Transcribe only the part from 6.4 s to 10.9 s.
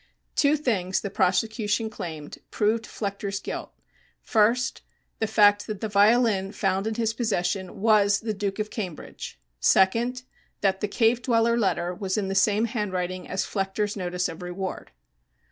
found in his possession was "The Duke of Cambridge"; second, that the